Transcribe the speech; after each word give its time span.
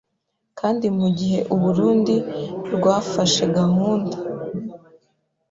kandi 0.59 0.85
mu 0.97 1.07
gihe 1.17 1.39
u 1.55 1.57
Burunndi 1.61 2.15
rwafashe 2.75 3.43
gahunda 3.57 4.17